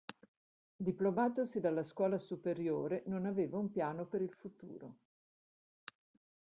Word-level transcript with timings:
Diplomatosi 0.77 1.59
dalla 1.59 1.83
scuola 1.83 2.17
superiore, 2.17 3.03
non 3.05 3.27
aveva 3.27 3.59
un 3.59 3.69
piano 3.69 4.07
per 4.07 4.23
il 4.23 4.33
futuro. 4.33 4.95